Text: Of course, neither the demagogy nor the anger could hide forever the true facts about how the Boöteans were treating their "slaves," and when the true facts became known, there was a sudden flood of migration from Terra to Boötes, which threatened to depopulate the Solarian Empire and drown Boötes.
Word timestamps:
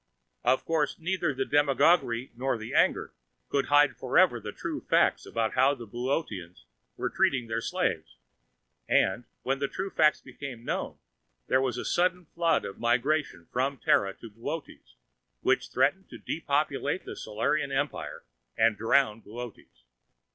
Of 0.43 0.65
course, 0.65 0.97
neither 0.97 1.31
the 1.31 1.45
demagogy 1.45 2.31
nor 2.35 2.57
the 2.57 2.73
anger 2.73 3.13
could 3.49 3.67
hide 3.67 3.95
forever 3.95 4.39
the 4.39 4.51
true 4.51 4.81
facts 4.89 5.27
about 5.27 5.53
how 5.53 5.75
the 5.75 5.85
Boöteans 5.85 6.63
were 6.97 7.11
treating 7.11 7.45
their 7.45 7.61
"slaves," 7.61 8.15
and 8.89 9.25
when 9.43 9.59
the 9.59 9.67
true 9.67 9.91
facts 9.91 10.19
became 10.19 10.65
known, 10.65 10.97
there 11.45 11.61
was 11.61 11.77
a 11.77 11.85
sudden 11.85 12.25
flood 12.25 12.65
of 12.65 12.79
migration 12.79 13.45
from 13.53 13.77
Terra 13.77 14.15
to 14.15 14.31
Boötes, 14.31 14.95
which 15.41 15.69
threatened 15.69 16.09
to 16.09 16.17
depopulate 16.17 17.05
the 17.05 17.15
Solarian 17.15 17.71
Empire 17.71 18.23
and 18.57 18.75
drown 18.77 19.21
Boötes. 19.21 19.83